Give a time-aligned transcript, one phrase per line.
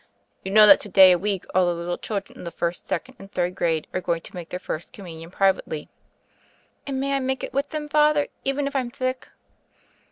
[0.43, 3.17] You know that to day a week all the little children of the first, second,
[3.19, 5.89] and third grade are eoing to make their First Communion privately.
[6.87, 7.87] "And may I make it with them.
[7.87, 9.29] Father, even if Fm thick?"